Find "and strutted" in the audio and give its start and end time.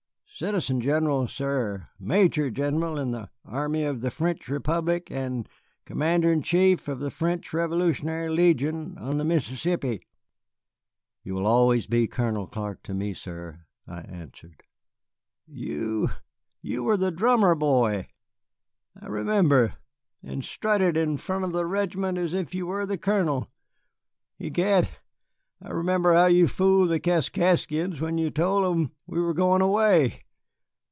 20.23-20.97